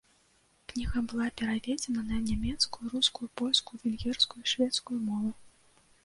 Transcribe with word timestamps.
Кніга 0.71 1.01
была 1.09 1.25
пераведзена 1.41 2.01
на 2.11 2.17
нямецкую, 2.29 2.85
рускую, 2.93 3.29
польскую, 3.41 3.79
венгерскую 3.83 4.41
і 4.45 4.49
шведскую 4.53 4.97
мовы. 5.09 5.29